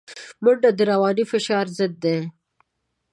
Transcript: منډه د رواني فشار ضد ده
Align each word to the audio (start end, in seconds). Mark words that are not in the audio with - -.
منډه 0.43 0.69
د 0.77 0.79
رواني 0.91 1.25
فشار 1.31 1.65
ضد 1.77 1.93
ده 2.03 2.17